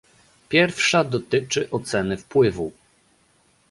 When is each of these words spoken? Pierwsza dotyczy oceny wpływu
Pierwsza 0.49 1.03
dotyczy 1.03 1.69
oceny 1.71 2.17
wpływu 2.17 2.71